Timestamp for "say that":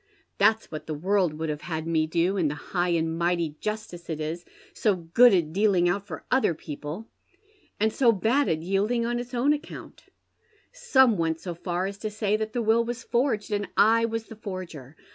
12.09-12.51